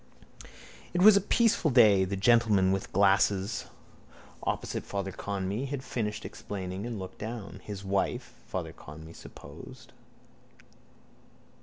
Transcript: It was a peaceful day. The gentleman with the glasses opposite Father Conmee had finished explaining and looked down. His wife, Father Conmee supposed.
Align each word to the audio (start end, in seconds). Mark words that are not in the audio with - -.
It 0.95 1.03
was 1.03 1.15
a 1.15 1.21
peaceful 1.21 1.69
day. 1.69 2.05
The 2.05 2.15
gentleman 2.15 2.71
with 2.71 2.85
the 2.85 2.89
glasses 2.91 3.65
opposite 4.41 4.83
Father 4.83 5.11
Conmee 5.11 5.67
had 5.67 5.83
finished 5.83 6.25
explaining 6.25 6.87
and 6.87 6.97
looked 6.97 7.19
down. 7.19 7.59
His 7.63 7.83
wife, 7.83 8.33
Father 8.47 8.73
Conmee 8.73 9.13
supposed. 9.15 9.91